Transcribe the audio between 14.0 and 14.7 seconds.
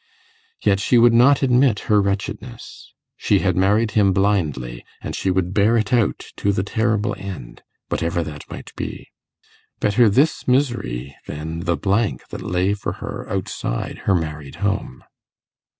her married